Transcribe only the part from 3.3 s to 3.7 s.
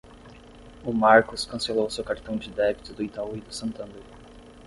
e do